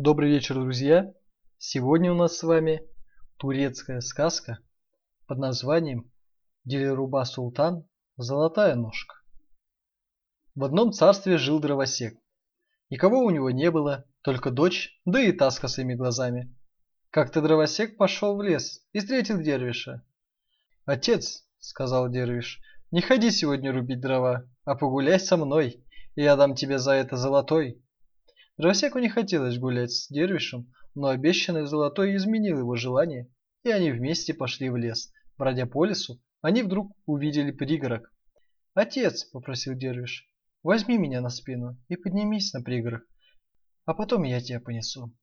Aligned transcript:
Добрый 0.00 0.30
вечер, 0.30 0.54
друзья! 0.54 1.12
Сегодня 1.58 2.12
у 2.12 2.14
нас 2.14 2.38
с 2.38 2.44
вами 2.44 2.82
турецкая 3.36 4.00
сказка 4.00 4.60
под 5.26 5.38
названием 5.38 6.12
Дилируба 6.64 7.24
Султан 7.24 7.84
Золотая 8.16 8.76
ножка. 8.76 9.16
В 10.54 10.62
одном 10.62 10.92
царстве 10.92 11.36
жил 11.36 11.58
дровосек. 11.58 12.16
Никого 12.90 13.24
у 13.24 13.30
него 13.30 13.50
не 13.50 13.72
было, 13.72 14.04
только 14.22 14.52
дочь, 14.52 15.00
да 15.04 15.20
и 15.20 15.32
та 15.32 15.50
с 15.50 15.58
косыми 15.58 15.94
глазами. 15.94 16.56
Как-то 17.10 17.42
дровосек 17.42 17.96
пошел 17.96 18.36
в 18.36 18.42
лес 18.42 18.86
и 18.92 19.00
встретил 19.00 19.40
дервиша. 19.40 20.06
«Отец»,— 20.84 21.44
сказал 21.58 22.08
дервиш,— 22.08 22.60
«не 22.92 23.00
ходи 23.00 23.32
сегодня 23.32 23.72
рубить 23.72 24.00
дрова, 24.00 24.48
а 24.64 24.76
погуляй 24.76 25.18
со 25.18 25.36
мной, 25.36 25.84
и 26.14 26.22
я 26.22 26.36
дам 26.36 26.54
тебе 26.54 26.78
за 26.78 26.92
это 26.92 27.16
золотой». 27.16 27.82
Дровосеку 28.58 28.98
не 28.98 29.08
хотелось 29.08 29.56
гулять 29.56 29.92
с 29.92 30.08
Дервишем, 30.08 30.72
но 30.96 31.08
обещанный 31.08 31.64
золотой 31.64 32.16
изменил 32.16 32.58
его 32.58 32.74
желание, 32.74 33.32
и 33.62 33.70
они 33.70 33.92
вместе 33.92 34.34
пошли 34.34 34.68
в 34.68 34.76
лес. 34.76 35.12
Бродя 35.36 35.64
по 35.64 35.84
лесу, 35.84 36.20
они 36.42 36.64
вдруг 36.64 36.92
увидели 37.06 37.52
пригорок. 37.52 38.12
«Отец»,— 38.74 39.24
попросил 39.32 39.74
Дервиш,— 39.74 40.28
«возьми 40.64 40.98
меня 40.98 41.20
на 41.20 41.30
спину 41.30 41.76
и 41.88 41.94
поднимись 41.94 42.52
на 42.52 42.60
пригорок, 42.60 43.04
а 43.84 43.94
потом 43.94 44.24
я 44.24 44.40
тебя 44.40 44.58
понесу». 44.58 45.14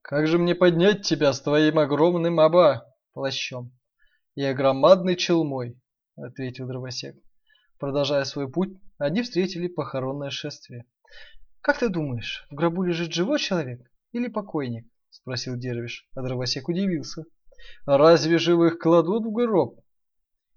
«Как 0.00 0.26
же 0.26 0.38
мне 0.38 0.54
поднять 0.54 1.02
тебя 1.02 1.34
с 1.34 1.42
твоим 1.42 1.78
огромным 1.78 2.38
оба 2.38 2.96
плащом 3.12 3.78
и 4.34 4.50
громадной 4.54 5.16
челмой?»— 5.16 5.78
ответил 6.16 6.66
дровосек. 6.66 7.16
Продолжая 7.78 8.24
свой 8.24 8.50
путь, 8.50 8.78
они 8.96 9.20
встретили 9.20 9.68
похоронное 9.68 10.30
шествие. 10.30 10.86
«Как 11.60 11.78
ты 11.78 11.88
думаешь, 11.88 12.46
в 12.50 12.54
гробу 12.54 12.82
лежит 12.82 13.12
живой 13.12 13.38
человек 13.38 13.80
или 14.12 14.28
покойник?»– 14.28 14.86
спросил 15.10 15.56
Дервиш, 15.56 16.08
а 16.14 16.22
дровосек 16.22 16.68
удивился. 16.68 17.24
«А 17.84 17.98
разве 17.98 18.38
живых 18.38 18.78
кладут 18.78 19.24
в 19.26 19.32
гроб?» 19.32 19.80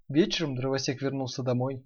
Вечером 0.08 0.54
дровосек 0.54 1.02
вернулся 1.02 1.42
домой. 1.42 1.84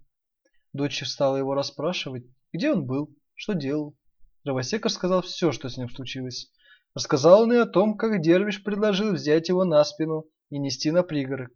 Дочь 0.72 1.02
стала 1.04 1.36
его 1.36 1.54
расспрашивать, 1.54 2.24
где 2.52 2.72
он 2.72 2.86
был, 2.86 3.14
что 3.34 3.54
делал. 3.54 3.96
Дровосек 4.44 4.84
рассказал 4.84 5.22
все, 5.22 5.52
что 5.52 5.68
с 5.68 5.76
ним 5.76 5.88
случилось. 5.88 6.52
Рассказал 6.94 7.42
он 7.42 7.52
и 7.52 7.56
о 7.56 7.66
том, 7.66 7.96
как 7.96 8.20
Дервиш 8.20 8.62
предложил 8.62 9.12
взять 9.12 9.48
его 9.48 9.64
на 9.64 9.82
спину 9.84 10.24
и 10.50 10.58
нести 10.58 10.90
на 10.90 11.02
пригорок. 11.02 11.50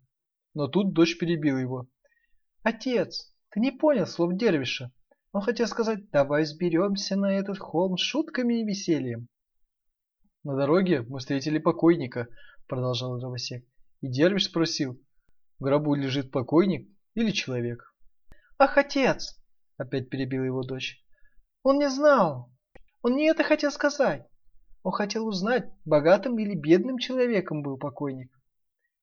Но 0.55 0.69
тут 0.69 0.92
дочь 0.92 1.19
перебила 1.19 1.58
его. 1.58 1.89
«Отец, 2.62 3.33
ты 3.50 3.61
не 3.61 3.70
понял 3.70 4.06
слов 4.06 4.36
Дервиша. 4.36 4.92
Он 5.33 5.42
хотел 5.42 5.69
сказать, 5.69 6.11
давай 6.11 6.45
сберемся 6.45 7.14
на 7.14 7.39
этот 7.39 7.59
холм 7.59 7.97
шутками 7.97 8.61
и 8.61 8.64
весельем. 8.64 9.28
На 10.42 10.56
дороге 10.56 11.03
мы 11.03 11.20
встретили 11.20 11.59
покойника, 11.59 12.27
продолжал 12.67 13.17
дровосек. 13.17 13.64
И 14.01 14.08
Дервиш 14.08 14.47
спросил, 14.47 15.01
в 15.58 15.62
гробу 15.64 15.95
лежит 15.95 16.33
покойник 16.33 16.89
или 17.14 17.31
человек? 17.31 17.95
Ах, 18.58 18.77
отец, 18.77 19.39
опять 19.77 20.08
перебила 20.11 20.42
его 20.42 20.62
дочь. 20.62 21.01
Он 21.62 21.78
не 21.78 21.89
знал. 21.89 22.51
Он 23.03 23.14
не 23.14 23.27
это 23.27 23.45
хотел 23.45 23.70
сказать. 23.70 24.27
Он 24.83 24.91
хотел 24.91 25.28
узнать, 25.28 25.70
богатым 25.84 26.39
или 26.41 26.56
бедным 26.56 26.98
человеком 26.98 27.62
был 27.62 27.78
покойник. 27.78 28.33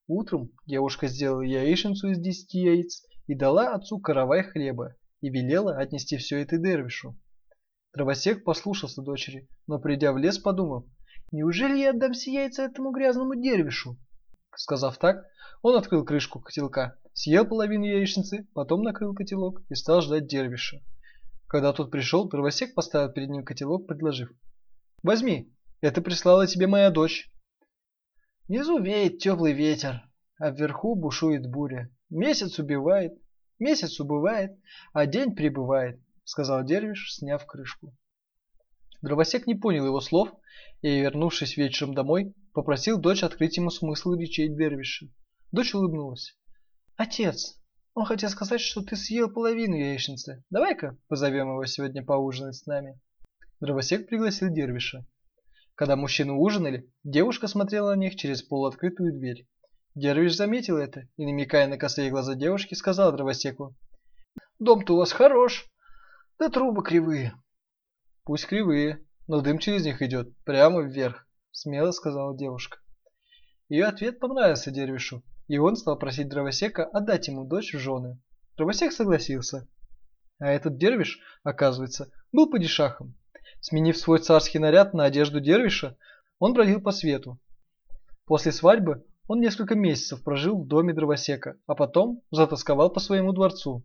Утром 0.08 0.50
девушка 0.66 1.06
сделала 1.06 1.42
яичницу 1.42 2.08
из 2.08 2.18
десяти 2.18 2.58
яиц 2.58 3.06
и 3.26 3.34
дала 3.34 3.74
отцу 3.74 3.98
каравай 3.98 4.42
хлеба 4.42 4.97
и 5.20 5.30
велела 5.30 5.76
отнести 5.76 6.16
все 6.16 6.40
это 6.42 6.58
Дервишу. 6.58 7.18
Дровосек 7.94 8.44
послушался 8.44 9.02
дочери, 9.02 9.48
но 9.66 9.78
придя 9.78 10.12
в 10.12 10.18
лес, 10.18 10.38
подумал, 10.38 10.88
«Неужели 11.32 11.78
я 11.78 11.90
отдам 11.90 12.12
все 12.12 12.32
яйца 12.32 12.62
этому 12.64 12.90
грязному 12.90 13.34
Дервишу?» 13.34 13.98
Сказав 14.54 14.98
так, 14.98 15.24
он 15.62 15.76
открыл 15.76 16.04
крышку 16.04 16.40
котелка, 16.40 16.98
съел 17.12 17.46
половину 17.46 17.84
яичницы, 17.84 18.46
потом 18.54 18.82
накрыл 18.82 19.14
котелок 19.14 19.62
и 19.68 19.74
стал 19.74 20.00
ждать 20.02 20.26
Дервиша. 20.26 20.78
Когда 21.46 21.72
тот 21.72 21.90
пришел, 21.90 22.28
дровосек 22.28 22.74
поставил 22.74 23.12
перед 23.12 23.30
ним 23.30 23.44
котелок, 23.44 23.86
предложив, 23.86 24.30
«Возьми, 25.02 25.52
это 25.80 26.02
прислала 26.02 26.46
тебе 26.46 26.66
моя 26.66 26.90
дочь». 26.90 27.30
Внизу 28.46 28.78
веет 28.78 29.18
теплый 29.18 29.52
ветер, 29.52 30.02
а 30.38 30.50
вверху 30.50 30.94
бушует 30.94 31.50
буря. 31.50 31.90
Месяц 32.10 32.58
убивает, 32.58 33.18
Месяц 33.58 33.98
убывает, 33.98 34.58
а 34.92 35.06
день 35.06 35.34
прибывает, 35.34 36.00
сказал 36.24 36.64
Дервиш, 36.64 37.14
сняв 37.14 37.44
крышку. 37.46 37.96
Дровосек 39.02 39.46
не 39.46 39.54
понял 39.54 39.86
его 39.86 40.00
слов 40.00 40.30
и, 40.82 41.00
вернувшись 41.00 41.56
вечером 41.56 41.94
домой, 41.94 42.34
попросил 42.52 42.98
дочь 42.98 43.22
открыть 43.22 43.56
ему 43.56 43.70
смысл 43.70 44.14
речей 44.14 44.48
Дервиша. 44.48 45.06
Дочь 45.52 45.74
улыбнулась. 45.74 46.36
«Отец, 46.96 47.60
он 47.94 48.04
хотел 48.04 48.28
сказать, 48.28 48.60
что 48.60 48.82
ты 48.82 48.96
съел 48.96 49.30
половину 49.30 49.76
яичницы. 49.76 50.44
Давай-ка 50.50 50.96
позовем 51.08 51.48
его 51.52 51.64
сегодня 51.66 52.04
поужинать 52.04 52.56
с 52.56 52.66
нами». 52.66 53.00
Дровосек 53.60 54.08
пригласил 54.08 54.50
Дервиша. 54.50 55.06
Когда 55.74 55.96
мужчины 55.96 56.32
ужинали, 56.32 56.92
девушка 57.04 57.46
смотрела 57.46 57.94
на 57.94 57.98
них 57.98 58.16
через 58.16 58.42
полуоткрытую 58.42 59.12
дверь. 59.12 59.46
Дервиш 59.98 60.36
заметил 60.36 60.76
это 60.76 61.08
и, 61.16 61.26
намекая 61.26 61.66
на 61.66 61.76
косые 61.76 62.10
глаза 62.10 62.36
девушки, 62.36 62.74
сказал 62.74 63.10
дровосеку. 63.10 63.74
«Дом-то 64.60 64.94
у 64.94 64.98
вас 64.98 65.10
хорош, 65.10 65.66
да 66.38 66.48
трубы 66.48 66.84
кривые». 66.84 67.34
«Пусть 68.22 68.46
кривые, 68.46 69.04
но 69.26 69.40
дым 69.40 69.58
через 69.58 69.84
них 69.84 70.00
идет 70.00 70.28
прямо 70.44 70.82
вверх», 70.82 71.26
смело 71.50 71.90
сказала 71.90 72.36
девушка. 72.36 72.78
Ее 73.68 73.86
ответ 73.86 74.20
понравился 74.20 74.70
Дервишу, 74.70 75.24
и 75.48 75.58
он 75.58 75.74
стал 75.74 75.98
просить 75.98 76.28
дровосека 76.28 76.84
отдать 76.84 77.26
ему 77.26 77.44
дочь 77.44 77.74
в 77.74 77.80
жены. 77.80 78.20
Дровосек 78.56 78.92
согласился. 78.92 79.66
А 80.38 80.46
этот 80.46 80.78
Дервиш, 80.78 81.18
оказывается, 81.42 82.12
был 82.30 82.48
падишахом. 82.48 83.16
Сменив 83.60 83.98
свой 83.98 84.20
царский 84.20 84.60
наряд 84.60 84.94
на 84.94 85.06
одежду 85.06 85.40
Дервиша, 85.40 85.96
он 86.38 86.52
бродил 86.52 86.80
по 86.80 86.92
свету. 86.92 87.40
После 88.26 88.52
свадьбы 88.52 89.04
он 89.28 89.40
несколько 89.40 89.74
месяцев 89.74 90.24
прожил 90.24 90.58
в 90.58 90.66
доме 90.66 90.94
дровосека, 90.94 91.58
а 91.66 91.74
потом 91.74 92.22
затасковал 92.30 92.90
по 92.90 92.98
своему 92.98 93.32
дворцу. 93.32 93.84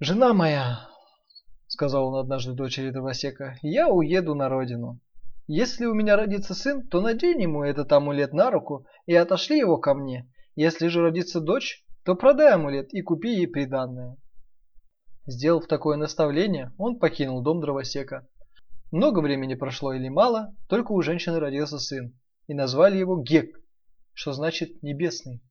«Жена 0.00 0.34
моя»,— 0.34 0.86
сказал 1.66 2.08
он 2.08 2.16
однажды 2.16 2.52
дочери 2.52 2.90
дровосека,— 2.90 3.56
«я 3.62 3.88
уеду 3.88 4.34
на 4.34 4.50
родину. 4.50 5.00
Если 5.46 5.86
у 5.86 5.94
меня 5.94 6.14
родится 6.14 6.54
сын, 6.54 6.86
то 6.86 7.00
надень 7.00 7.40
ему 7.40 7.64
этот 7.64 7.90
амулет 7.90 8.34
на 8.34 8.50
руку 8.50 8.86
и 9.06 9.14
отошли 9.14 9.58
его 9.58 9.78
ко 9.78 9.94
мне. 9.94 10.30
Если 10.56 10.88
же 10.88 11.00
родится 11.00 11.40
дочь, 11.40 11.82
то 12.04 12.14
продай 12.14 12.52
амулет 12.52 12.92
и 12.92 13.00
купи 13.00 13.30
ей 13.30 13.48
приданное». 13.48 14.16
Сделав 15.26 15.68
такое 15.68 15.96
наставление, 15.96 16.72
он 16.76 16.98
покинул 16.98 17.42
дом 17.42 17.60
дровосека. 17.60 18.28
Много 18.92 19.20
времени 19.20 19.54
прошло 19.54 19.94
или 19.94 20.08
мало, 20.08 20.54
только 20.68 20.92
у 20.92 21.00
женщины 21.00 21.38
родился 21.38 21.78
сын, 21.78 22.12
и 22.46 22.52
назвали 22.52 22.98
его 22.98 23.22
Гек, 23.22 23.60
что 24.14 24.32
значит 24.32 24.82
«небесный». 24.82 25.42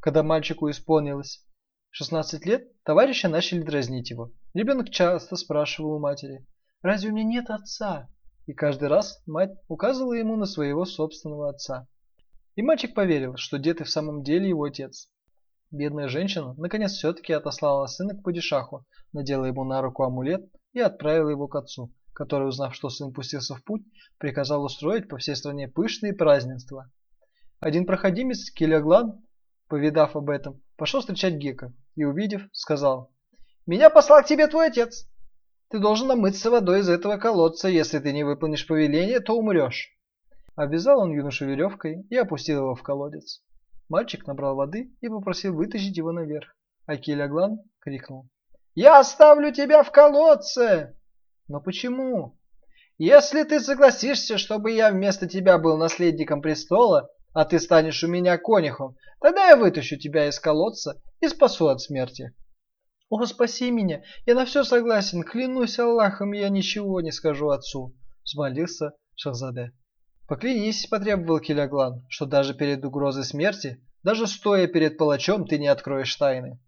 Когда 0.00 0.22
мальчику 0.22 0.70
исполнилось 0.70 1.44
16 1.90 2.46
лет, 2.46 2.68
товарищи 2.84 3.26
начали 3.26 3.62
дразнить 3.62 4.10
его. 4.10 4.32
Ребенок 4.54 4.90
часто 4.90 5.36
спрашивал 5.36 5.94
у 5.94 5.98
матери, 5.98 6.46
«Разве 6.82 7.10
у 7.10 7.12
меня 7.12 7.24
нет 7.24 7.50
отца?» 7.50 8.08
И 8.46 8.52
каждый 8.52 8.88
раз 8.88 9.22
мать 9.26 9.52
указывала 9.68 10.14
ему 10.14 10.36
на 10.36 10.46
своего 10.46 10.84
собственного 10.84 11.50
отца. 11.50 11.88
И 12.54 12.62
мальчик 12.62 12.94
поверил, 12.94 13.36
что 13.36 13.58
дед 13.58 13.80
и 13.80 13.84
в 13.84 13.90
самом 13.90 14.22
деле 14.22 14.48
его 14.48 14.64
отец. 14.64 15.10
Бедная 15.70 16.08
женщина 16.08 16.54
наконец 16.56 16.92
все-таки 16.92 17.32
отослала 17.32 17.86
сына 17.86 18.14
к 18.14 18.22
падишаху, 18.22 18.86
надела 19.12 19.44
ему 19.44 19.64
на 19.64 19.82
руку 19.82 20.02
амулет 20.02 20.50
и 20.72 20.80
отправила 20.80 21.28
его 21.28 21.46
к 21.46 21.56
отцу, 21.56 21.92
который, 22.14 22.48
узнав, 22.48 22.74
что 22.74 22.88
сын 22.88 23.12
пустился 23.12 23.54
в 23.54 23.62
путь, 23.62 23.82
приказал 24.18 24.64
устроить 24.64 25.08
по 25.08 25.18
всей 25.18 25.36
стране 25.36 25.68
пышные 25.68 26.14
празднества. 26.14 26.90
Один 27.60 27.86
проходимец, 27.86 28.50
Келеглан, 28.52 29.20
повидав 29.68 30.14
об 30.14 30.30
этом, 30.30 30.62
пошел 30.76 31.00
встречать 31.00 31.34
Гека 31.34 31.72
и, 31.96 32.04
увидев, 32.04 32.42
сказал, 32.52 33.12
«Меня 33.66 33.90
послал 33.90 34.22
к 34.22 34.26
тебе 34.26 34.46
твой 34.46 34.68
отец. 34.68 35.08
Ты 35.68 35.80
должен 35.80 36.06
намыться 36.06 36.50
водой 36.50 36.80
из 36.80 36.88
этого 36.88 37.16
колодца. 37.16 37.68
Если 37.68 37.98
ты 37.98 38.12
не 38.12 38.22
выполнишь 38.22 38.66
повеление, 38.66 39.18
то 39.20 39.36
умрешь». 39.36 39.90
Обвязал 40.54 41.00
он 41.00 41.12
юношу 41.12 41.46
веревкой 41.46 42.06
и 42.08 42.16
опустил 42.16 42.58
его 42.58 42.74
в 42.74 42.82
колодец. 42.82 43.42
Мальчик 43.88 44.26
набрал 44.26 44.54
воды 44.54 44.94
и 45.00 45.08
попросил 45.08 45.54
вытащить 45.54 45.96
его 45.96 46.12
наверх. 46.12 46.54
А 46.86 46.96
Келеглан 46.96 47.58
крикнул, 47.80 48.28
«Я 48.74 49.00
оставлю 49.00 49.52
тебя 49.52 49.82
в 49.82 49.90
колодце!» 49.90 50.96
«Но 51.48 51.60
почему?» 51.60 52.38
«Если 52.98 53.42
ты 53.42 53.60
согласишься, 53.60 54.38
чтобы 54.38 54.72
я 54.72 54.90
вместо 54.90 55.28
тебя 55.28 55.58
был 55.58 55.76
наследником 55.76 56.40
престола, 56.40 57.10
а 57.38 57.44
ты 57.44 57.60
станешь 57.60 58.02
у 58.02 58.08
меня 58.08 58.36
конюхом, 58.36 58.96
тогда 59.20 59.50
я 59.50 59.56
вытащу 59.56 59.96
тебя 59.96 60.26
из 60.26 60.40
колодца 60.40 61.00
и 61.20 61.28
спасу 61.28 61.68
от 61.68 61.80
смерти. 61.80 62.34
О, 63.10 63.24
спаси 63.26 63.70
меня, 63.70 64.02
я 64.26 64.34
на 64.34 64.44
все 64.44 64.64
согласен, 64.64 65.22
клянусь 65.22 65.78
Аллахом, 65.78 66.32
я 66.32 66.48
ничего 66.48 67.00
не 67.00 67.12
скажу 67.12 67.50
отцу, 67.50 67.94
взмолился 68.24 68.90
Шахзаде. 69.14 69.70
Поклянись, 70.26 70.88
потребовал 70.88 71.38
Киляглан, 71.38 72.04
что 72.08 72.26
даже 72.26 72.54
перед 72.54 72.84
угрозой 72.84 73.22
смерти, 73.22 73.86
даже 74.02 74.26
стоя 74.26 74.66
перед 74.66 74.98
палачом, 74.98 75.46
ты 75.46 75.58
не 75.58 75.68
откроешь 75.68 76.16
тайны. 76.16 76.58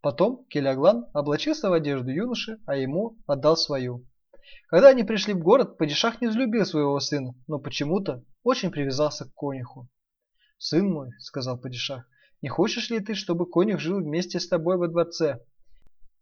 Потом 0.00 0.44
Киляглан 0.46 1.06
облачился 1.14 1.70
в 1.70 1.74
одежду 1.74 2.10
юноши, 2.10 2.58
а 2.66 2.74
ему 2.74 3.16
отдал 3.28 3.56
свою. 3.56 4.04
Когда 4.66 4.88
они 4.88 5.04
пришли 5.04 5.32
в 5.32 5.38
город, 5.38 5.78
падишах 5.78 6.20
не 6.20 6.26
взлюбил 6.26 6.66
своего 6.66 6.98
сына, 6.98 7.36
но 7.46 7.60
почему-то 7.60 8.24
очень 8.42 8.72
привязался 8.72 9.24
к 9.24 9.34
конюху. 9.36 9.88
«Сын 10.58 10.90
мой»,— 10.90 11.10
сказал 11.20 11.58
падишах,— 11.58 12.04
«не 12.42 12.48
хочешь 12.48 12.90
ли 12.90 13.00
ты, 13.00 13.14
чтобы 13.14 13.50
конюх 13.50 13.80
жил 13.80 14.00
вместе 14.00 14.40
с 14.40 14.48
тобой 14.48 14.76
во 14.76 14.88
дворце?» 14.88 15.40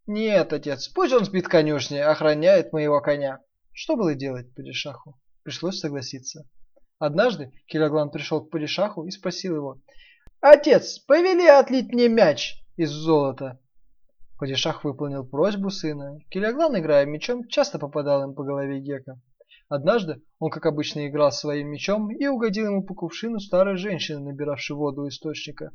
«Нет, 0.07 0.53
отец, 0.53 0.89
пусть 0.89 1.13
он 1.13 1.25
спит 1.25 1.49
конюшне, 1.49 2.05
охраняет 2.05 2.73
моего 2.73 3.01
коня». 3.01 3.41
Что 3.73 3.95
было 3.95 4.15
делать 4.15 4.55
падишаху? 4.55 5.21
Пришлось 5.43 5.81
согласиться. 5.81 6.49
Однажды 6.99 7.53
Киляглан 7.67 8.11
пришел 8.11 8.43
к 8.43 8.51
падишаху 8.51 9.05
и 9.05 9.11
спросил 9.11 9.57
его, 9.57 9.83
«Отец, 10.41 10.99
повели 11.01 11.47
отлить 11.47 11.93
мне 11.93 12.09
мяч 12.09 12.55
из 12.77 12.91
золота». 12.91 13.61
Падишах 14.39 14.83
выполнил 14.83 15.27
просьбу 15.27 15.71
сына. 15.71 16.19
Киляглан, 16.31 16.79
играя 16.79 17.05
мечом, 17.05 17.47
часто 17.49 17.79
попадал 17.79 18.23
им 18.23 18.35
по 18.35 18.45
голове 18.45 18.81
Гека. 18.81 19.21
Однажды 19.69 20.23
он, 20.39 20.51
как 20.51 20.67
обычно, 20.67 21.09
играл 21.09 21.33
своим 21.33 21.69
мечом 21.69 22.11
и 22.11 22.27
угодил 22.27 22.67
ему 22.67 22.85
по 22.85 22.95
кувшину 22.95 23.41
старой 23.41 23.77
женщины, 23.77 24.21
набиравшей 24.21 24.77
воду 24.77 25.03
у 25.03 25.09
источника. 25.09 25.73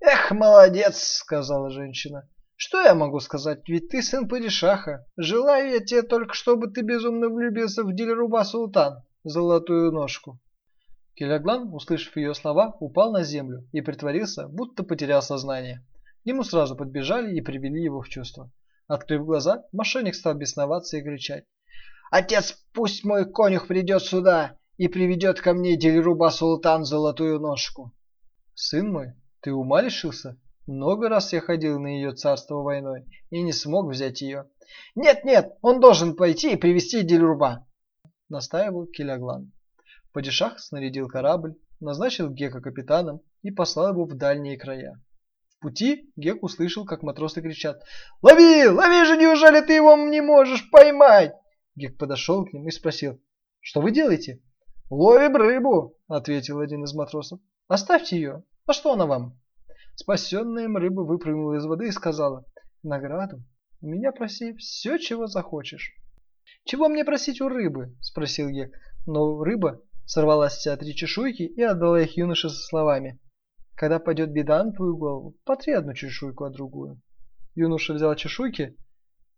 «Эх, 0.00 0.30
молодец!»— 0.32 0.98
сказала 1.20 1.70
женщина. 1.70 2.28
«Что 2.56 2.82
я 2.82 2.94
могу 2.94 3.20
сказать? 3.20 3.66
Ведь 3.68 3.88
ты 3.88 4.02
сын 4.02 4.28
Падишаха. 4.28 5.06
Желаю 5.16 5.70
я 5.70 5.80
тебе 5.80 6.02
только, 6.02 6.34
чтобы 6.34 6.68
ты 6.68 6.82
безумно 6.82 7.28
влюбился 7.30 7.84
в 7.84 7.94
Дильруба 7.94 8.44
Султан, 8.44 9.02
золотую 9.24 9.92
ножку». 9.92 10.38
Киляглан, 11.14 11.72
услышав 11.72 12.14
ее 12.18 12.34
слова, 12.34 12.76
упал 12.80 13.12
на 13.12 13.22
землю 13.22 13.66
и 13.72 13.80
притворился, 13.80 14.48
будто 14.48 14.82
потерял 14.82 15.22
сознание. 15.22 15.82
К 16.22 16.26
нему 16.26 16.44
сразу 16.44 16.76
подбежали 16.76 17.34
и 17.34 17.40
привели 17.40 17.82
его 17.82 18.02
в 18.02 18.08
чувство. 18.10 18.50
Открыв 18.86 19.24
глаза, 19.24 19.64
мошенник 19.72 20.14
стал 20.14 20.34
бесноваться 20.34 20.98
и 20.98 21.02
кричать. 21.02 21.44
Отец, 22.10 22.56
пусть 22.72 23.04
мой 23.04 23.30
конюх 23.30 23.66
придет 23.66 24.02
сюда 24.02 24.56
и 24.76 24.88
приведет 24.88 25.40
ко 25.40 25.52
мне 25.54 25.76
Дильруба 25.76 26.30
Султан 26.30 26.84
золотую 26.84 27.40
ножку. 27.40 27.92
Сын 28.54 28.92
мой, 28.92 29.14
ты 29.40 29.52
ума 29.52 29.82
лишился? 29.82 30.38
Много 30.66 31.08
раз 31.08 31.32
я 31.32 31.40
ходил 31.40 31.78
на 31.80 31.88
ее 31.88 32.12
царство 32.12 32.62
войной 32.62 33.06
и 33.30 33.42
не 33.42 33.52
смог 33.52 33.90
взять 33.90 34.20
ее. 34.20 34.46
Нет, 34.94 35.24
нет, 35.24 35.52
он 35.62 35.80
должен 35.80 36.16
пойти 36.16 36.52
и 36.52 36.56
привести 36.56 37.02
Дильруба, 37.02 37.66
настаивал 38.28 38.86
Киляглан. 38.86 39.52
Падишах 40.12 40.58
снарядил 40.58 41.08
корабль, 41.08 41.54
назначил 41.80 42.30
Гека 42.30 42.60
капитаном 42.60 43.20
и 43.42 43.50
послал 43.50 43.90
его 43.92 44.04
в 44.04 44.16
дальние 44.16 44.58
края. 44.58 45.00
В 45.50 45.60
пути 45.60 46.10
Гек 46.16 46.42
услышал, 46.42 46.84
как 46.84 47.02
матросы 47.02 47.42
кричат 47.42 47.82
«Лови! 48.22 48.66
Лови 48.66 49.04
же! 49.04 49.16
Неужели 49.16 49.60
ты 49.60 49.74
его 49.74 49.96
не 49.96 50.20
можешь 50.20 50.70
поймать?» 50.70 51.32
Гек 51.76 51.98
подошел 51.98 52.44
к 52.44 52.52
ним 52.52 52.66
и 52.66 52.70
спросил, 52.70 53.20
«Что 53.60 53.80
вы 53.80 53.92
делаете?» 53.92 54.42
«Ловим 54.88 55.36
рыбу»,— 55.36 55.98
ответил 56.08 56.60
один 56.60 56.84
из 56.84 56.94
матросов. 56.94 57.40
«Оставьте 57.68 58.16
ее. 58.16 58.44
А 58.66 58.72
что 58.72 58.92
она 58.92 59.04
вам?» 59.06 59.38
Спасенная 59.94 60.64
им 60.64 60.76
рыба 60.76 61.02
выпрыгнула 61.02 61.54
из 61.54 61.66
воды 61.66 61.88
и 61.88 61.92
сказала, 61.92 62.44
«Награду. 62.82 63.42
У 63.80 63.88
меня 63.88 64.12
проси 64.12 64.54
все, 64.54 64.98
чего 64.98 65.26
захочешь». 65.26 65.94
«Чего 66.64 66.88
мне 66.88 67.04
просить 67.04 67.40
у 67.40 67.48
рыбы?»– 67.48 67.94
спросил 68.00 68.48
Гек. 68.48 68.74
Но 69.06 69.42
рыба 69.42 69.82
сорвалась 70.04 70.54
вся 70.54 70.76
три 70.76 70.94
чешуйки 70.94 71.42
и 71.42 71.62
отдала 71.62 72.00
их 72.00 72.16
юноше 72.16 72.48
со 72.48 72.62
словами. 72.62 73.20
«Когда 73.74 73.98
пойдет 73.98 74.30
беда 74.30 74.64
на 74.64 74.72
твою 74.72 74.96
голову, 74.96 75.36
потри 75.44 75.74
одну 75.74 75.94
чешуйку, 75.94 76.44
а 76.44 76.50
другую». 76.50 77.00
Юноша 77.54 77.92
взял 77.92 78.14
чешуйки 78.14 78.76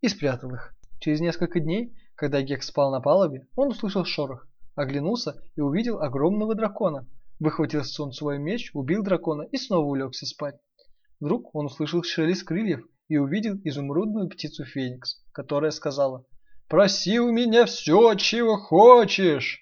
и 0.01 0.09
спрятал 0.09 0.55
их. 0.55 0.75
Через 1.01 1.21
несколько 1.21 1.61
дней 1.61 1.95
когда 2.19 2.43
Гек 2.43 2.65
спал 2.65 2.91
на 2.91 3.01
палубе, 3.01 3.47
он 3.55 3.69
услышал 3.69 4.05
шорох, 4.05 4.49
оглянулся 4.75 5.41
и 5.55 5.61
увидел 5.61 6.03
огромного 6.03 6.57
дракона. 6.57 7.07
Выхватил 7.39 7.85
с 7.85 7.93
сон 7.93 8.11
свой 8.11 8.39
меч, 8.39 8.73
убил 8.75 9.05
дракона 9.05 9.43
и 9.43 9.57
снова 9.57 9.87
улегся 9.87 10.27
спать. 10.27 10.57
Вдруг 11.21 11.55
он 11.55 11.67
услышал 11.67 12.03
шелест 12.03 12.43
крыльев 12.43 12.85
и 13.07 13.19
увидел 13.19 13.55
изумрудную 13.63 14.29
птицу 14.29 14.65
Феникс, 14.65 15.23
которая 15.31 15.71
сказала 15.71 16.25
«Проси 16.67 17.21
у 17.21 17.31
меня 17.31 17.67
все, 17.67 18.15
чего 18.17 18.57
хочешь!» 18.57 19.61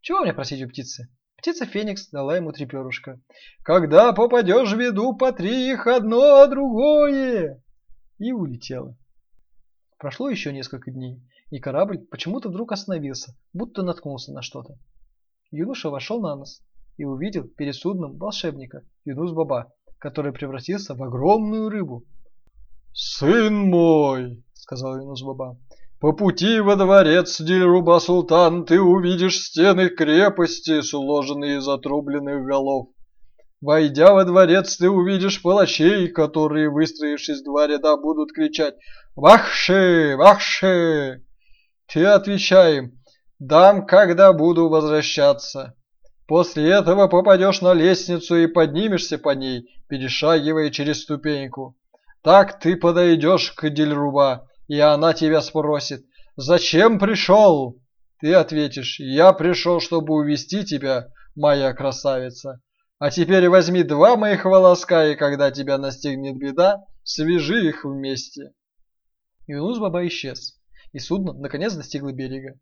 Чего 0.00 0.22
мне 0.22 0.32
просить 0.32 0.62
у 0.62 0.68
птицы? 0.68 1.10
Птица 1.36 1.66
Феникс 1.66 2.08
дала 2.08 2.36
ему 2.36 2.52
три 2.52 2.64
перышка. 2.64 3.20
«Когда 3.62 4.14
попадешь 4.14 4.72
в 4.72 4.78
беду, 4.78 5.14
потри 5.14 5.70
их 5.70 5.86
одно, 5.86 6.40
а 6.40 6.46
другое!» 6.46 7.62
И 8.18 8.32
улетела. 8.32 8.96
Прошло 9.98 10.30
еще 10.30 10.54
несколько 10.54 10.90
дней, 10.90 11.20
и 11.50 11.58
корабль 11.58 11.98
почему-то 11.98 12.48
вдруг 12.48 12.72
остановился, 12.72 13.34
будто 13.52 13.82
наткнулся 13.82 14.32
на 14.32 14.42
что-то. 14.42 14.78
Юноша 15.50 15.88
вошел 15.88 16.20
на 16.20 16.36
нос 16.36 16.62
и 16.98 17.04
увидел 17.04 17.44
перед 17.44 17.74
судном 17.74 18.18
волшебника 18.18 18.82
Юнус-Баба, 19.04 19.72
который 19.98 20.32
превратился 20.32 20.94
в 20.94 21.02
огромную 21.02 21.70
рыбу. 21.70 22.04
«Сын 22.92 23.54
мой!»— 23.54 24.44
сказал 24.52 24.98
Юнус-Баба. 24.98 25.58
«По 26.00 26.12
пути 26.12 26.60
во 26.60 26.76
дворец 26.76 27.40
Дильруба-Султан 27.40 28.66
ты 28.66 28.80
увидишь 28.80 29.38
стены 29.38 29.88
крепости, 29.88 30.80
сложенные 30.82 31.58
из 31.58 31.68
отрубленных 31.68 32.44
голов. 32.44 32.90
Войдя 33.60 34.12
во 34.12 34.24
дворец, 34.24 34.76
ты 34.76 34.88
увидишь 34.88 35.42
палачей, 35.42 36.08
которые, 36.08 36.70
выстроившись 36.70 37.40
в 37.40 37.44
два 37.44 37.66
ряда, 37.66 37.96
будут 37.96 38.32
кричать 38.32 38.76
«Вахши! 39.16 40.14
Вахши!» 40.16 41.24
Ты 41.90 42.04
отвечай 42.04 42.92
«Дам, 43.38 43.86
когда 43.86 44.34
буду 44.34 44.68
возвращаться». 44.68 45.74
После 46.26 46.70
этого 46.70 47.08
попадешь 47.08 47.62
на 47.62 47.72
лестницу 47.72 48.36
и 48.36 48.46
поднимешься 48.46 49.16
по 49.16 49.30
ней, 49.30 49.70
перешагивая 49.88 50.68
через 50.68 51.00
ступеньку. 51.02 51.78
Так 52.22 52.60
ты 52.60 52.76
подойдешь 52.76 53.52
к 53.52 53.70
Дильруба, 53.70 54.46
и 54.66 54.78
она 54.78 55.14
тебя 55.14 55.40
спросит 55.40 56.04
«Зачем 56.36 56.98
пришел?» 56.98 57.80
Ты 58.20 58.34
ответишь 58.34 59.00
«Я 59.00 59.32
пришел, 59.32 59.80
чтобы 59.80 60.12
увести 60.12 60.66
тебя, 60.66 61.08
моя 61.34 61.72
красавица». 61.72 62.60
А 62.98 63.10
теперь 63.10 63.48
возьми 63.48 63.82
два 63.82 64.16
моих 64.16 64.44
волоска, 64.44 65.06
и 65.06 65.14
когда 65.14 65.50
тебя 65.50 65.78
настигнет 65.78 66.36
беда, 66.36 66.84
свяжи 67.02 67.66
их 67.66 67.84
вместе. 67.84 68.52
Юнус 69.46 69.78
Баба 69.78 70.06
исчез 70.06 70.57
и 70.98 71.00
судно 71.00 71.32
наконец 71.32 71.74
достигло 71.74 72.12
берега. 72.12 72.58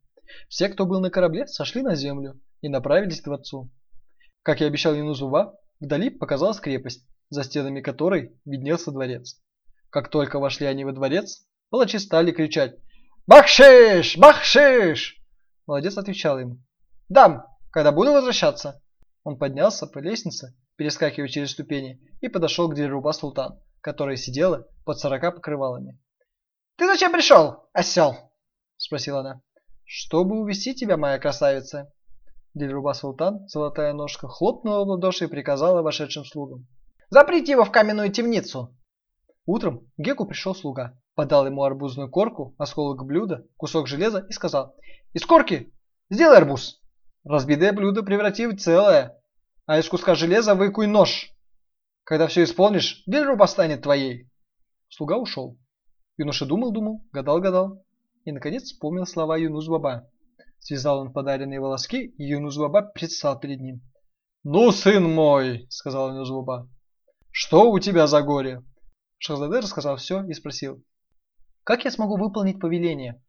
Все, 0.48 0.68
кто 0.68 0.84
был 0.84 1.00
на 1.00 1.10
корабле, 1.10 1.46
сошли 1.46 1.80
на 1.80 1.94
землю 1.94 2.38
и 2.60 2.68
направились 2.68 3.22
к 3.22 3.24
дворцу. 3.24 3.70
Как 4.42 4.60
и 4.60 4.64
обещал 4.64 4.94
Янузува, 4.94 5.58
вдали 5.80 6.10
показалась 6.10 6.60
крепость, 6.60 7.06
за 7.30 7.44
стенами 7.44 7.80
которой 7.80 8.38
виднелся 8.44 8.92
дворец. 8.92 9.40
Как 9.88 10.10
только 10.10 10.38
вошли 10.38 10.66
они 10.66 10.84
во 10.84 10.92
дворец, 10.92 11.46
палачи 11.70 11.98
стали 11.98 12.30
кричать 12.30 12.76
«Бахшиш! 13.26 14.18
Бахшиш!» 14.18 15.16
Молодец 15.66 15.96
отвечал 15.96 16.38
им 16.38 16.62
«Дам, 17.08 17.46
когда 17.70 17.90
буду 17.90 18.12
возвращаться». 18.12 18.82
Он 19.24 19.38
поднялся 19.38 19.86
по 19.86 19.98
лестнице, 19.98 20.54
перескакивая 20.76 21.28
через 21.28 21.52
ступени, 21.52 22.00
и 22.20 22.28
подошел 22.28 22.68
к 22.68 22.74
Дильруба 22.74 23.14
Султан, 23.14 23.58
которая 23.80 24.16
сидела 24.16 24.68
под 24.84 24.98
сорока 24.98 25.30
покрывалами. 25.30 25.98
«Ты 26.76 26.86
зачем 26.86 27.10
пришел, 27.10 27.68
осел?»– 27.72 28.32
спросила 28.76 29.20
она. 29.20 29.40
«Чтобы 29.84 30.38
увести 30.38 30.74
тебя, 30.74 30.98
моя 30.98 31.18
красавица». 31.18 31.90
Дильруба 32.52 32.92
Султан, 32.92 33.48
золотая 33.48 33.94
ножка, 33.94 34.28
хлопнула 34.28 34.84
в 34.84 34.88
ладоши 34.88 35.24
и 35.24 35.28
приказала 35.28 35.80
вошедшим 35.80 36.24
слугам. 36.24 36.66
«Заприте 37.08 37.52
его 37.52 37.64
в 37.64 37.70
каменную 37.70 38.12
темницу!» 38.12 38.76
Утром 39.46 39.90
Геку 39.96 40.26
пришел 40.26 40.54
слуга, 40.54 41.00
подал 41.14 41.46
ему 41.46 41.62
арбузную 41.62 42.10
корку, 42.10 42.54
осколок 42.58 43.04
блюда, 43.06 43.46
кусок 43.56 43.86
железа 43.86 44.26
и 44.28 44.32
сказал 44.32 44.74
«Из 45.14 45.24
корки 45.24 45.72
сделай 46.10 46.36
арбуз, 46.36 46.82
разбитое 47.24 47.72
блюдо 47.72 48.02
преврати 48.02 48.46
в 48.46 48.56
целое, 48.58 49.18
а 49.64 49.78
из 49.78 49.88
куска 49.88 50.14
железа 50.14 50.54
выкуй 50.54 50.86
нож. 50.88 51.30
Когда 52.04 52.26
все 52.26 52.44
исполнишь, 52.44 53.02
Дильруба 53.06 53.46
станет 53.46 53.82
твоей». 53.82 54.30
Слуга 54.88 55.16
ушел. 55.16 55.58
Юноша 56.18 56.46
думал-думал, 56.46 57.04
гадал-гадал 57.12 57.84
и, 58.24 58.32
наконец, 58.32 58.64
вспомнил 58.64 59.06
слова 59.06 59.36
Юнус-Баба. 59.36 60.10
Связал 60.58 61.00
он 61.00 61.12
подаренные 61.12 61.60
волоски, 61.60 62.06
и 62.06 62.24
Юнус-Баба 62.24 62.90
предстал 62.94 63.38
перед 63.38 63.60
ним. 63.60 63.82
«Ну, 64.42 64.72
сын 64.72 65.02
мой!»— 65.02 65.66
сказал 65.70 66.10
Юнус-Баба. 66.10 66.68
«Что 67.30 67.70
у 67.70 67.78
тебя 67.78 68.06
за 68.06 68.22
горе?» 68.22 68.62
Шахзаде 69.18 69.58
рассказал 69.58 69.96
все 69.96 70.24
и 70.24 70.32
спросил. 70.32 70.82
«Как 71.64 71.84
я 71.84 71.90
смогу 71.90 72.16
выполнить 72.16 72.60
повеление?» 72.60 73.22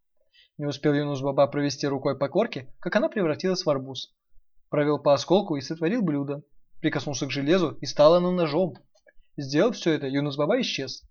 Не 0.58 0.66
успел 0.66 0.94
Юнус-Баба 0.94 1.48
провести 1.48 1.88
рукой 1.88 2.18
по 2.18 2.30
корке, 2.30 2.74
как 2.80 2.96
она 2.96 3.10
превратилась 3.10 3.66
в 3.66 3.70
арбуз. 3.70 4.16
провел 4.70 4.98
по 4.98 5.14
осколку 5.14 5.58
и 5.58 5.62
сотворил 5.62 6.02
блюдо. 6.02 6.42
Прикоснулся 6.80 7.26
к 7.26 7.32
железу 7.32 7.78
и 7.82 7.86
стал 7.86 8.16
оно 8.16 8.32
ножом. 8.32 8.76
Сделав 9.36 9.76
все 9.76 9.92
это, 9.92 10.08
Юнус-баба 10.08 10.62
исчез. 10.62 11.04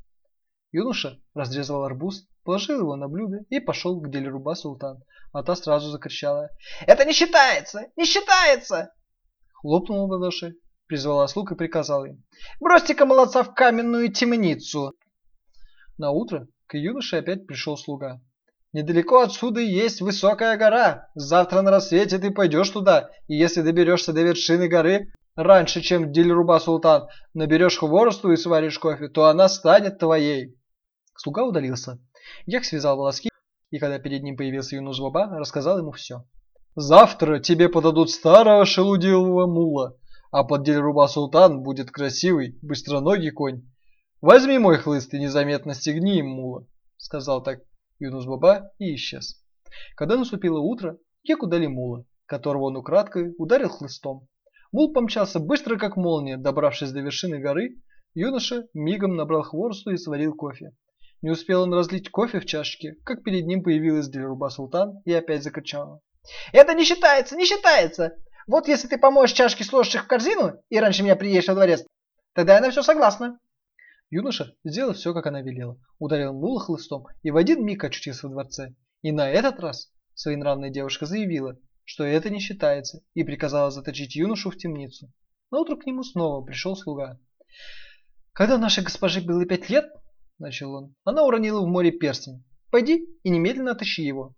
Юноша 0.77 1.19
разрезал 1.33 1.85
арбуз, 1.85 2.27
положил 2.45 2.81
его 2.81 2.97
на 2.97 3.09
блюдо 3.09 3.39
и 3.49 3.61
пошел 3.61 3.99
к 3.99 4.11
Дилируба 4.11 4.55
Султан. 4.55 5.03
А 5.33 5.43
та 5.43 5.57
сразу 5.57 5.91
закричала 5.91 6.51
«Это 6.87 7.07
не 7.07 7.15
считается! 7.15 7.87
Не 7.97 8.05
считается!» 8.05 8.93
Хлопнула 9.55 10.07
в 10.07 10.11
ладоши, 10.11 10.53
призвала 10.87 11.29
слуг 11.29 11.53
и 11.53 11.55
приказала 11.55 12.05
им 12.05 12.23
«Бросьте-ка 12.61 13.07
молодца 13.07 13.43
в 13.43 13.55
каменную 13.55 14.13
темницу!» 14.13 14.93
На 15.97 16.11
утро 16.11 16.47
к 16.67 16.77
юноше 16.77 17.17
опять 17.17 17.47
пришел 17.47 17.79
слуга. 17.79 18.21
Недалеко 18.75 19.23
отсюда 19.23 19.61
есть 19.61 20.03
высокая 20.03 20.59
гора. 20.59 21.09
Завтра 21.15 21.63
на 21.63 21.71
рассвете 21.71 22.19
ты 22.19 22.31
пойдешь 22.31 22.69
туда, 22.69 23.09
и 23.29 23.35
если 23.35 23.63
доберешься 23.63 24.13
до 24.13 24.21
вершины 24.21 24.69
горы 24.69 25.11
раньше, 25.37 25.81
чем 25.81 26.13
Дильруба 26.13 26.61
Султан, 26.61 27.09
наберешь 27.33 27.79
хворосту 27.79 28.31
и 28.31 28.37
сваришь 28.37 28.79
кофе, 28.79 29.09
то 29.09 29.25
она 29.25 29.49
станет 29.49 29.99
твоей. 29.99 30.56
Слуга 31.17 31.45
удалился. 31.45 31.99
Гек 32.47 32.65
связал 32.65 32.97
волоски, 32.97 33.31
и 33.71 33.79
когда 33.79 33.99
перед 33.99 34.23
ним 34.23 34.37
появился 34.37 34.77
Юнус 34.77 35.01
Баба, 35.01 35.27
рассказал 35.39 35.79
ему 35.79 35.93
все. 35.93 36.25
Завтра 36.75 37.39
тебе 37.39 37.69
подадут 37.69 38.11
старого 38.11 38.67
шелудивого 38.67 39.47
мула, 39.47 39.97
а 40.31 40.45
под 40.45 40.63
Дильруба 40.65 41.09
Султан 41.09 41.63
будет 41.63 41.91
красивый, 41.91 42.59
быстроногий 42.61 43.31
конь. 43.31 43.63
Возьми 44.21 44.59
мой 44.59 44.77
хлыст 44.77 45.15
и 45.15 45.19
незаметно 45.19 45.73
стегни 45.73 46.19
им 46.19 46.27
мула, 46.29 46.67
сказал 46.99 47.43
так 47.43 47.61
Юнус 47.99 48.27
Баба 48.27 48.71
и 48.79 48.95
исчез. 48.95 49.43
Когда 49.97 50.17
наступило 50.17 50.59
утро, 50.59 50.99
Геку 51.25 51.47
дали 51.47 51.67
мула, 51.67 52.05
которого 52.27 52.65
он 52.65 52.77
украдкой 52.77 53.35
ударил 53.39 53.71
хлыстом. 53.71 54.29
Мул 54.71 54.93
помчался 54.93 55.41
быстро, 55.41 55.79
как 55.79 55.97
молния, 55.97 56.37
добравшись 56.37 56.93
до 56.93 57.01
вершины 57.01 57.39
горы, 57.39 57.77
юноша 58.15 58.67
мигом 58.75 59.17
набрал 59.17 59.43
хворосту 59.43 59.91
и 59.91 59.97
сварил 59.97 60.35
кофе. 60.35 60.73
Не 61.23 61.31
успел 61.31 61.63
он 61.63 61.73
разлить 61.73 62.11
кофе 62.11 62.41
в 62.41 62.47
чашке, 62.47 62.97
как 63.05 63.23
перед 63.23 63.47
ним 63.47 63.63
появилась 63.63 64.09
Дильруба 64.09 64.51
Султан 64.51 65.01
и 65.05 65.13
опять 65.13 65.43
закричала. 65.43 66.01
«Это 66.53 66.75
не 66.75 66.85
считается, 66.85 67.37
не 67.37 67.47
считается! 67.47 68.17
Вот 68.47 68.69
если 68.69 68.87
ты 68.87 68.99
помоешь 68.99 69.33
чашки 69.33 69.63
сложишь 69.63 69.95
их 69.95 70.05
в 70.05 70.07
корзину 70.07 70.63
и 70.69 70.79
раньше 70.79 71.03
меня 71.03 71.17
приедешь 71.17 71.49
во 71.49 71.55
дворец, 71.55 71.85
тогда 72.35 72.57
я 72.57 72.61
на 72.61 72.71
все 72.71 72.83
согласна!» 72.83 73.39
Юноша 74.11 74.55
сделал 74.63 74.93
все, 74.93 75.15
как 75.15 75.27
она 75.27 75.41
велела, 75.41 75.81
ударил 75.99 76.33
мула 76.33 76.61
хлыстом 76.61 77.07
и 77.23 77.31
в 77.31 77.37
один 77.37 77.65
миг 77.65 77.83
очутился 77.83 78.29
в 78.29 78.31
дворце. 78.31 78.75
И 79.03 79.11
на 79.11 79.29
этот 79.29 79.59
раз 79.59 79.91
своенравная 80.15 80.71
девушка 80.71 81.07
заявила, 81.07 81.57
что 81.85 82.05
это 82.05 82.31
не 82.31 82.41
считается, 82.41 83.01
и 83.15 83.25
приказала 83.25 83.71
заточить 83.71 84.15
юношу 84.15 84.51
в 84.51 84.57
темницу. 84.57 85.11
Но 85.51 85.63
утро 85.63 85.77
к 85.77 85.87
нему 85.87 86.03
снова 86.03 86.45
пришел 86.45 86.77
слуга. 86.77 87.19
«Когда 88.33 88.59
нашей 88.59 88.85
госпоже 88.85 89.23
было 89.23 89.45
пять 89.47 89.71
лет,— 89.71 89.87
начал 90.39 90.75
он,— 90.75 90.95
она 91.05 91.25
уронила 91.25 91.61
в 91.61 91.67
море 91.67 91.93
перстень. 91.93 92.45
Пойди 92.71 93.07
и 93.23 93.31
немедленно 93.31 93.73
отыщи 93.73 94.03
его». 94.03 94.35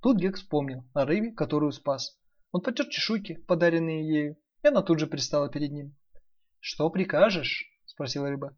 Тут 0.00 0.18
Гек 0.18 0.36
вспомнил 0.36 0.84
о 0.94 1.04
рыбе, 1.04 1.32
которую 1.32 1.72
спас. 1.72 2.16
Он 2.52 2.62
потер 2.62 2.86
чешуйки, 2.88 3.34
подаренные 3.46 4.08
ею, 4.08 4.36
и 4.62 4.68
она 4.68 4.82
тут 4.82 5.00
же 5.00 5.06
пристала 5.06 5.48
перед 5.48 5.72
ним. 5.72 5.96
«Что 6.60 6.88
прикажешь?»– 6.90 7.66
спросила 7.84 8.28
рыба. 8.28 8.56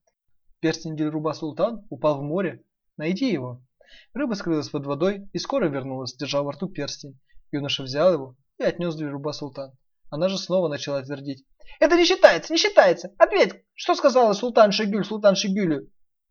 Перстень 0.61 0.97
Дильруба 0.97 1.33
Султан 1.33 1.87
упал 1.89 2.19
в 2.19 2.23
море. 2.23 2.63
Найди 2.97 3.33
его. 3.33 3.65
Рыба 4.13 4.35
скрылась 4.35 4.69
под 4.69 4.85
водой 4.85 5.29
и 5.33 5.39
скоро 5.39 5.69
вернулась, 5.69 6.15
держа 6.15 6.43
во 6.43 6.53
рту 6.53 6.69
перстень. 6.69 7.19
Юноша 7.51 7.83
взял 7.83 8.13
его 8.13 8.37
и 8.59 8.63
отнес 8.63 8.95
Дильруба 8.95 9.33
Султан. 9.33 9.73
Она 10.11 10.29
же 10.29 10.39
снова 10.39 10.69
начала 10.69 11.03
твердить. 11.03 11.45
«Это 11.79 11.97
не 11.97 12.05
считается, 12.05 12.53
не 12.53 12.59
считается! 12.59 13.15
Ответь, 13.17 13.55
что 13.75 13.95
сказала 13.95 14.35
Султан 14.35 14.73
Шигюль 14.73 15.05
Султан 15.05 15.35
Шигюлю? 15.35 15.91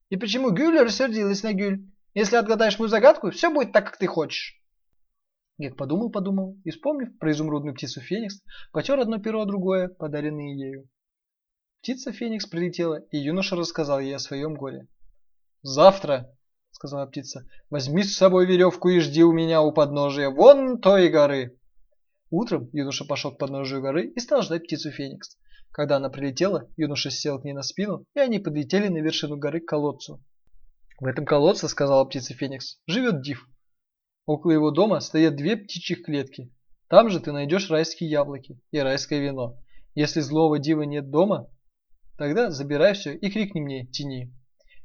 И 0.10 0.18
почему 0.18 0.52
Гюль 0.52 0.80
рассердилась 0.80 1.44
на 1.44 1.54
Гюль? 1.54 1.86
Если 2.14 2.36
отгадаешь 2.36 2.80
мою 2.80 2.90
загадку, 2.90 3.30
все 3.32 3.52
будет 3.52 3.72
так, 3.72 3.86
как 3.86 3.98
ты 3.98 4.08
хочешь!» 4.08 4.60
Гек 5.60 5.76
подумал-подумал 5.76 6.58
и, 6.64 6.72
вспомнив 6.72 7.18
про 7.20 7.32
изумрудную 7.32 7.76
птицу 7.76 8.02
Феникс, 8.02 8.42
потер 8.72 9.00
одно 9.00 9.20
перо, 9.20 9.46
другое, 9.46 9.90
подаренное 9.90 10.56
ею. 10.56 10.90
Птица 11.82 12.12
Феникс 12.12 12.46
прилетела, 12.46 12.96
и 13.12 13.18
юноша 13.18 13.56
рассказал 13.56 14.00
ей 14.00 14.16
о 14.16 14.20
своем 14.20 14.56
горе. 14.56 14.88
«Завтра,— 15.62 16.34
сказала 16.72 17.06
птица,— 17.06 17.46
возьми 17.70 18.04
с 18.04 18.16
собой 18.16 18.46
веревку 18.46 18.90
и 18.90 19.00
жди 19.00 19.24
у 19.24 19.32
меня 19.32 19.62
у 19.62 19.72
подножия 19.72 20.30
вон 20.30 20.80
той 20.80 21.10
горы». 21.10 21.58
Утром 22.30 22.70
юноша 22.74 23.06
пошел 23.06 23.34
к 23.34 23.38
подножию 23.38 23.82
горы 23.82 24.08
и 24.08 24.20
стал 24.20 24.42
ждать 24.42 24.64
птицу 24.64 24.92
Феникс. 24.92 25.38
Когда 25.72 25.98
она 25.98 26.10
прилетела, 26.10 26.70
юноша 26.78 27.12
сел 27.12 27.40
к 27.40 27.44
ней 27.44 27.54
на 27.54 27.64
спину, 27.64 28.06
и 28.16 28.20
они 28.20 28.40
подлетели 28.40 28.88
на 28.88 28.98
вершину 28.98 29.38
горы 29.38 29.60
к 29.60 29.68
колодцу. 29.68 30.24
«В 31.00 31.06
этом 31.06 31.26
колодце,— 31.26 31.68
сказала 31.70 32.04
птица 32.06 32.34
Феникс,— 32.34 32.80
живет 32.88 33.22
Див. 33.22 33.48
Около 34.26 34.52
его 34.52 34.72
дома 34.72 35.00
стоят 35.00 35.36
две 35.36 35.58
птичьих 35.58 36.04
клетки. 36.04 36.54
Там 36.88 37.10
же 37.10 37.20
ты 37.20 37.32
найдешь 37.32 37.70
райские 37.70 38.10
яблоки 38.10 38.60
и 38.72 38.80
райское 38.80 39.20
вино. 39.20 39.60
Если 39.96 40.20
злого 40.20 40.60
Дива 40.60 40.84
нет 40.84 41.10
дома, 41.10 41.50
Тогда 42.20 42.52
забирай 42.52 42.96
все 42.96 43.16
и 43.16 43.32
крикни 43.32 43.62
мне 43.62 43.86
«Тяни». 43.86 44.30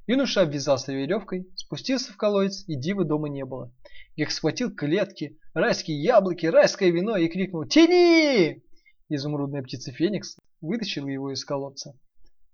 Юноша 0.06 0.42
обвязался 0.42 0.92
веревкой, 0.92 1.48
спустился 1.56 2.12
в 2.12 2.16
колодец, 2.16 2.62
и 2.68 2.76
дивы 2.76 3.04
дома 3.04 3.28
не 3.28 3.44
было. 3.44 3.74
Гех 4.16 4.30
схватил 4.30 4.72
клетки, 4.72 5.36
райские 5.52 6.00
яблоки, 6.00 6.46
райское 6.46 6.90
вино 6.90 7.16
и 7.16 7.26
крикнул 7.26 7.64
«Тяни!». 7.64 8.62
Изумрудная 9.08 9.62
птица 9.62 9.90
Феникс 9.90 10.36
вытащила 10.64 11.08
его 11.08 11.32
из 11.32 11.44
колодца. 11.44 11.98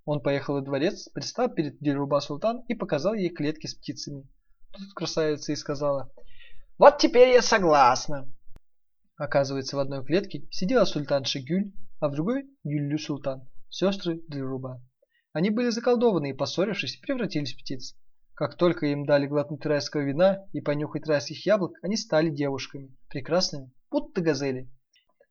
Он 0.05 0.21
поехал 0.21 0.55
во 0.55 0.61
дворец, 0.61 1.09
предстал 1.09 1.49
перед 1.49 1.79
Дильруба 1.79 2.21
Султан 2.21 2.65
и 2.69 2.75
показал 2.75 3.15
ей 3.15 3.31
клетки 3.31 3.67
с 3.67 3.75
птицами. 3.75 4.29
Тут 4.73 4.93
красавица 4.95 5.53
и 5.53 5.57
сказала 5.57 6.11
«Вот 6.79 6.99
теперь 6.99 7.29
я 7.29 7.43
согласна». 7.43 8.33
Оказывается, 9.17 9.77
в 9.77 9.81
одной 9.81 10.05
клетке 10.05 10.47
сидела 10.51 10.85
султан 10.85 11.25
Шигюль, 11.25 11.73
а 12.01 12.09
в 12.09 12.13
другой 12.13 12.47
Гюллю 12.65 12.99
Султан 12.99 13.47
сестры 13.69 14.23
Дильруба. 14.29 14.83
Они 15.33 15.51
были 15.51 15.71
заколдованы 15.71 16.31
и, 16.31 16.35
поссорившись, 16.35 16.97
превратились 16.97 17.55
в 17.55 17.59
птиц. 17.59 17.95
Как 18.35 18.57
только 18.57 18.87
им 18.87 19.05
дали 19.05 19.27
глотнуть 19.27 19.65
райского 19.67 20.01
вина 20.01 20.47
и 20.53 20.61
понюхать 20.61 21.07
райских 21.07 21.45
яблок, 21.45 21.73
они 21.83 21.97
стали 21.97 22.31
девушками, 22.31 22.97
прекрасными, 23.09 23.71
будто 23.91 24.23
газели. 24.23 24.71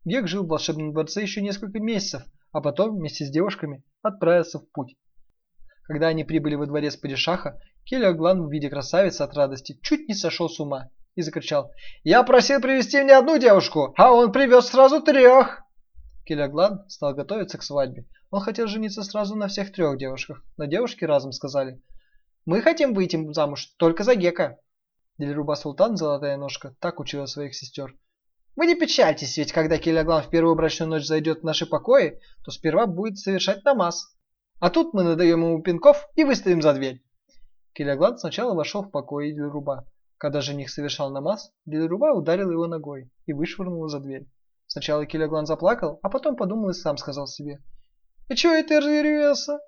Гек 0.05 0.27
жил 0.27 0.45
в 0.45 0.47
волшебном 0.47 0.93
дворце 0.93 1.21
еще 1.21 1.41
несколько 1.41 1.79
месяцев, 1.79 2.23
а 2.51 2.61
потом 2.61 2.97
вместе 2.97 3.25
с 3.25 3.29
девушками 3.29 3.83
отправился 4.01 4.59
в 4.59 4.69
путь. 4.71 4.95
Когда 5.83 6.07
они 6.07 6.23
прибыли 6.23 6.55
во 6.55 6.65
дворец 6.65 6.95
Падишаха, 6.95 7.59
в 8.47 8.51
виде 8.51 8.69
красавицы 8.69 9.23
от 9.23 9.33
радости 9.33 9.79
чуть 9.81 10.07
не 10.07 10.13
сошел 10.13 10.49
с 10.49 10.59
ума 10.59 10.89
и 11.15 11.21
закричал 11.21 11.71
«Я 12.03 12.23
просил 12.23 12.61
привести 12.61 13.01
мне 13.01 13.17
одну 13.17 13.37
девушку, 13.37 13.93
а 13.97 14.13
он 14.13 14.31
привез 14.31 14.67
сразу 14.67 15.01
трех!» 15.01 15.63
Келиоглан 16.25 16.87
стал 16.89 17.15
готовиться 17.15 17.57
к 17.57 17.63
свадьбе, 17.63 18.05
он 18.29 18.41
хотел 18.41 18.67
жениться 18.67 19.03
сразу 19.03 19.35
на 19.35 19.47
всех 19.47 19.71
трех 19.71 19.97
девушках, 19.97 20.43
но 20.57 20.65
девушки 20.65 21.03
разом 21.03 21.31
сказали 21.31 21.81
«Мы 22.45 22.61
хотим 22.61 22.93
выйти 22.93 23.31
замуж 23.33 23.73
только 23.77 24.03
за 24.03 24.15
Гека». 24.15 24.59
Дильруба 25.17 25.55
Султан, 25.55 25.97
золотая 25.97 26.37
ножка, 26.37 26.75
так 26.79 26.99
учила 26.99 27.25
своих 27.25 27.55
сестер. 27.55 27.95
Вы 28.59 28.67
не 28.67 28.75
печальтесь, 28.75 29.37
ведь 29.37 29.53
когда 29.53 29.77
Келяглан 29.77 30.21
в 30.21 30.29
первую 30.29 30.53
брачную 30.55 30.89
ночь 30.89 31.05
зайдет 31.05 31.39
в 31.39 31.45
наши 31.45 31.65
покои, 31.65 32.19
то 32.43 32.51
сперва 32.51 32.87
будет 32.87 33.17
совершать 33.17 33.63
намаз. 33.63 34.13
А 34.59 34.69
тут 34.69 34.93
мы 34.93 35.03
надаем 35.03 35.45
ему 35.45 35.61
пинков 35.61 36.09
и 36.15 36.25
выставим 36.25 36.61
за 36.61 36.73
дверь. 36.73 37.01
Келяглан 37.71 38.17
сначала 38.17 38.53
вошел 38.53 38.83
в 38.83 38.91
покои 38.91 39.31
Дильруба. 39.31 39.85
Когда 40.17 40.41
жених 40.41 40.69
совершал 40.69 41.09
намаз, 41.09 41.53
Дильруба 41.65 42.11
ударил 42.11 42.51
его 42.51 42.67
ногой 42.67 43.09
и 43.25 43.31
вышвырнул 43.31 43.87
за 43.87 44.01
дверь. 44.01 44.27
Сначала 44.67 45.05
Келяглан 45.05 45.45
заплакал, 45.45 45.97
а 46.03 46.09
потом 46.09 46.35
подумал 46.35 46.71
и 46.71 46.73
сам 46.73 46.97
сказал 46.97 47.25
себе– 47.25 47.63
и 48.29 48.35
чего 48.35 48.53
это 48.53 48.77
разъярился? 48.77 49.59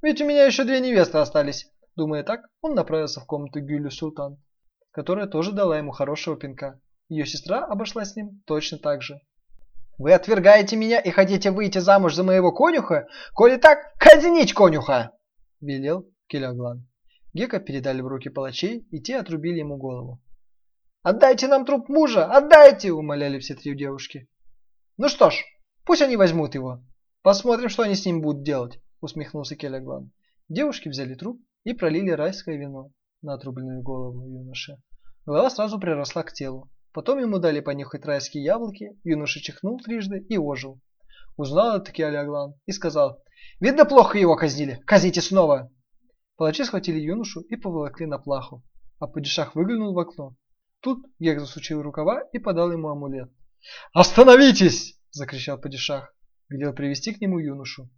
Ведь 0.00 0.20
у 0.20 0.26
меня 0.26 0.44
еще 0.44 0.62
две 0.62 0.78
невесты 0.78 1.18
остались. 1.18 1.68
Думая 1.96 2.22
так, 2.22 2.42
он 2.60 2.74
направился 2.74 3.20
в 3.20 3.26
комнату 3.26 3.60
Гюлю 3.60 3.90
Султан, 3.90 4.40
которая 4.92 5.26
тоже 5.26 5.50
дала 5.50 5.76
ему 5.76 5.90
хорошего 5.90 6.36
пинка. 6.36 6.80
Ее 7.08 7.26
сестра 7.26 7.64
обошлась 7.64 8.12
с 8.12 8.16
ним 8.16 8.42
точно 8.46 8.78
так 8.78 9.02
же. 9.02 9.20
«Вы 9.98 10.12
отвергаете 10.12 10.76
меня 10.76 11.00
и 11.00 11.10
хотите 11.10 11.50
выйти 11.50 11.78
замуж 11.78 12.14
за 12.14 12.22
моего 12.22 12.52
конюха? 12.52 13.06
Коли 13.32 13.56
так, 13.56 13.96
казнить 13.98 14.52
конюха!»– 14.52 15.12
велел 15.60 16.10
Келеглан. 16.26 16.86
Гека 17.32 17.60
передали 17.60 18.00
в 18.00 18.06
руки 18.06 18.28
палачей, 18.28 18.86
и 18.90 19.00
те 19.00 19.16
отрубили 19.18 19.60
ему 19.60 19.76
голову. 19.76 20.20
«Отдайте 21.02 21.48
нам 21.48 21.64
труп 21.64 21.88
мужа! 21.88 22.26
Отдайте!»– 22.26 22.92
умоляли 22.92 23.38
все 23.38 23.54
три 23.54 23.76
девушки. 23.76 24.28
«Ну 24.96 25.08
что 25.08 25.30
ж, 25.30 25.44
пусть 25.84 26.02
они 26.02 26.16
возьмут 26.16 26.54
его. 26.54 26.82
Посмотрим, 27.22 27.68
что 27.68 27.82
они 27.82 27.94
с 27.94 28.04
ним 28.04 28.20
будут 28.20 28.42
делать, 28.42 28.80
усмехнулся 29.00 29.56
Келеглан. 29.56 30.10
Девушки 30.48 30.88
взяли 30.88 31.14
труп 31.14 31.40
и 31.64 31.72
пролили 31.72 32.10
райское 32.10 32.56
вино 32.56 32.90
на 33.22 33.34
отрубленную 33.34 33.82
голову 33.82 34.28
юноши. 34.28 34.76
Голова 35.24 35.50
сразу 35.50 35.80
приросла 35.80 36.22
к 36.22 36.32
телу. 36.32 36.70
Потом 36.96 37.18
ему 37.18 37.38
дали 37.38 37.60
понюхать 37.60 38.06
райские 38.06 38.42
яблоки, 38.42 38.98
юноша 39.04 39.38
чихнул 39.38 39.78
трижды 39.78 40.18
и 40.30 40.38
ожил. 40.38 40.80
Узнал 41.36 41.76
это 41.76 41.84
таки 41.84 42.02
Алиаглан 42.02 42.54
и 42.64 42.72
сказал, 42.72 43.22
«Видно, 43.60 43.84
плохо 43.84 44.16
его 44.16 44.34
казнили, 44.34 44.80
казните 44.86 45.20
снова!» 45.20 45.70
Палачи 46.36 46.64
схватили 46.64 46.98
юношу 46.98 47.42
и 47.42 47.56
поволокли 47.56 48.06
на 48.06 48.16
плаху, 48.16 48.64
а 48.98 49.08
падишах 49.08 49.54
выглянул 49.54 49.92
в 49.92 49.98
окно. 49.98 50.36
Тут 50.80 51.04
Гек 51.18 51.38
засучил 51.38 51.82
рукава 51.82 52.22
и 52.32 52.38
подал 52.38 52.72
ему 52.72 52.88
амулет. 52.88 53.30
«Остановитесь!»– 53.92 54.98
закричал 55.10 55.60
падишах, 55.60 56.14
велел 56.48 56.72
привести 56.72 57.12
к 57.12 57.20
нему 57.20 57.38
юношу. 57.38 57.90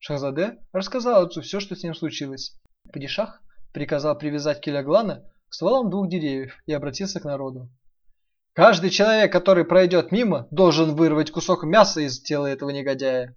Шахзаде 0.00 0.58
рассказал 0.72 1.24
отцу 1.24 1.42
все, 1.42 1.60
что 1.60 1.76
с 1.76 1.84
ним 1.84 1.94
случилось. 1.94 2.60
Падишах 2.92 3.40
приказал 3.72 4.18
привязать 4.18 4.60
Келяглана 4.60 5.22
к 5.48 5.54
стволам 5.54 5.88
двух 5.88 6.08
деревьев 6.08 6.60
и 6.66 6.72
обратился 6.72 7.20
к 7.20 7.24
народу. 7.24 7.70
Каждый 8.52 8.90
человек, 8.90 9.32
который 9.32 9.64
пройдет 9.64 10.10
мимо, 10.10 10.48
должен 10.50 10.96
вырвать 10.96 11.30
кусок 11.30 11.62
мяса 11.62 12.00
из 12.00 12.20
тела 12.20 12.46
этого 12.46 12.70
негодяя. 12.70 13.36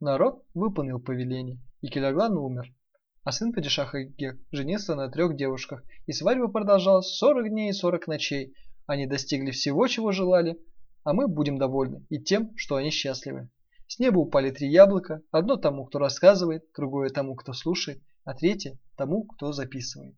Народ 0.00 0.44
выполнил 0.52 1.00
повеление, 1.00 1.62
и 1.80 1.88
Келяглан 1.88 2.36
умер. 2.36 2.74
А 3.22 3.32
сын 3.32 3.54
Падишаха 3.54 4.04
Гек 4.04 4.36
женился 4.52 4.94
на 4.94 5.08
трех 5.08 5.34
девушках, 5.34 5.82
и 6.06 6.12
свадьба 6.12 6.48
продолжалась 6.48 7.16
40 7.16 7.48
дней 7.48 7.70
и 7.70 7.72
40 7.72 8.06
ночей. 8.06 8.54
Они 8.86 9.06
достигли 9.06 9.50
всего, 9.50 9.86
чего 9.86 10.12
желали, 10.12 10.60
а 11.04 11.14
мы 11.14 11.26
будем 11.26 11.56
довольны 11.56 12.04
и 12.10 12.20
тем, 12.20 12.54
что 12.56 12.76
они 12.76 12.90
счастливы. 12.90 13.48
С 13.86 13.98
неба 13.98 14.18
упали 14.18 14.50
три 14.50 14.68
яблока, 14.70 15.22
одно 15.30 15.56
тому, 15.56 15.86
кто 15.86 15.98
рассказывает, 15.98 16.64
другое 16.76 17.08
тому, 17.08 17.34
кто 17.34 17.54
слушает, 17.54 18.02
а 18.24 18.34
третье 18.34 18.78
тому, 18.96 19.24
кто 19.24 19.52
записывает. 19.52 20.16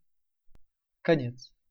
Конец. 1.03 1.53